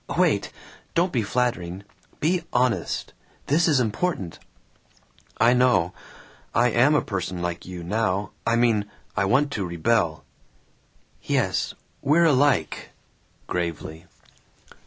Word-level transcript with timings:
Wait! 0.17 0.51
Don't 0.95 1.13
be 1.13 1.21
flattering. 1.21 1.83
Be 2.19 2.43
honest. 2.51 3.13
This 3.45 3.67
is 3.67 3.79
important." 3.79 4.39
"I 5.37 5.53
know. 5.53 5.93
I 6.55 6.69
am 6.71 6.95
a 6.95 7.03
person 7.03 7.39
like 7.39 7.67
you 7.67 7.83
now! 7.83 8.31
I 8.43 8.55
mean, 8.55 8.89
I 9.15 9.25
want 9.25 9.51
to 9.51 9.63
rebel." 9.67 10.23
"Yes. 11.21 11.75
We're 12.01 12.25
alike," 12.25 12.89
gravely. 13.45 14.07